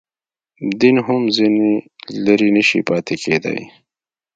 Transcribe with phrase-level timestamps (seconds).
[0.79, 1.69] دین هم ځنې
[2.25, 3.61] لرې نه شي پاتېدای.